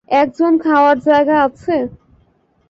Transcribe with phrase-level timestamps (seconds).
[0.09, 1.75] একজন খাওয়ার জায়গা আছে?